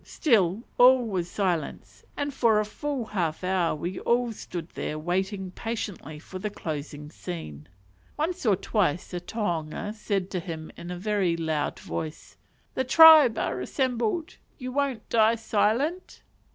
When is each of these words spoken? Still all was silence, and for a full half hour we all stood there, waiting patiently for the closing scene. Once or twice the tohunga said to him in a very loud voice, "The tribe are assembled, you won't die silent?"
Still 0.03 0.63
all 0.79 1.05
was 1.05 1.29
silence, 1.29 2.03
and 2.17 2.33
for 2.33 2.59
a 2.59 2.65
full 2.65 3.05
half 3.05 3.43
hour 3.43 3.75
we 3.75 3.99
all 3.99 4.31
stood 4.31 4.67
there, 4.69 4.97
waiting 4.97 5.51
patiently 5.51 6.17
for 6.17 6.39
the 6.39 6.49
closing 6.49 7.11
scene. 7.11 7.67
Once 8.17 8.43
or 8.43 8.55
twice 8.55 9.09
the 9.11 9.19
tohunga 9.21 9.93
said 9.93 10.31
to 10.31 10.39
him 10.39 10.71
in 10.75 10.89
a 10.89 10.97
very 10.97 11.37
loud 11.37 11.77
voice, 11.77 12.35
"The 12.73 12.83
tribe 12.83 13.37
are 13.37 13.59
assembled, 13.61 14.37
you 14.57 14.71
won't 14.71 15.07
die 15.07 15.35
silent?" 15.35 16.23